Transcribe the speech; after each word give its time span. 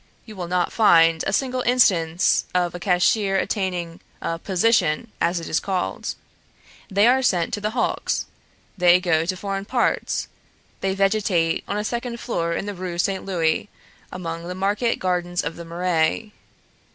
You 0.25 0.35
will 0.35 0.47
not 0.47 0.73
find 0.73 1.23
a 1.27 1.31
single 1.31 1.61
instance 1.61 2.45
of 2.55 2.73
a 2.73 2.79
cashier 2.79 3.35
attaining 3.37 4.01
a 4.19 4.39
position, 4.39 5.11
as 5.21 5.39
it 5.39 5.47
is 5.47 5.59
called. 5.59 6.15
They 6.89 7.05
are 7.05 7.21
sent 7.21 7.53
to 7.53 7.61
the 7.61 7.69
hulks; 7.77 8.25
they 8.75 8.99
go 8.99 9.25
to 9.27 9.37
foreign 9.37 9.65
parts; 9.65 10.27
they 10.79 10.95
vegetate 10.95 11.63
on 11.67 11.77
a 11.77 11.83
second 11.83 12.19
floor 12.19 12.53
in 12.55 12.65
the 12.65 12.73
Rue 12.73 12.97
Saint 12.97 13.25
Louis 13.25 13.69
among 14.11 14.47
the 14.47 14.55
market 14.55 14.97
gardens 14.97 15.43
of 15.43 15.55
the 15.55 15.65
Marais. 15.65 16.31